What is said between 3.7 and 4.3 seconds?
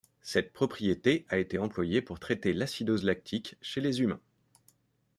les humains.